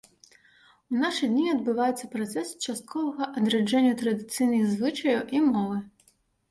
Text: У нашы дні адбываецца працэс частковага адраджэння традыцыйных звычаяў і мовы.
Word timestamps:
У 0.93 1.01
нашы 1.01 1.29
дні 1.33 1.45
адбываецца 1.55 2.09
працэс 2.15 2.47
частковага 2.65 3.23
адраджэння 3.43 3.93
традыцыйных 4.05 4.63
звычаяў 4.75 5.21
і 5.39 5.49
мовы. 5.55 5.77